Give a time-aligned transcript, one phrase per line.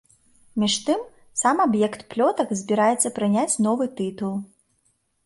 [0.61, 1.01] Між тым,
[1.41, 4.33] сам аб'ект плётак збіраецца прыняць новы тытул.